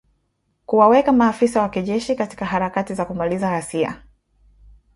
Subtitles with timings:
[0.65, 4.03] kuwaweka maafisa wa kijeshi katika harakati za kumaliza ghasia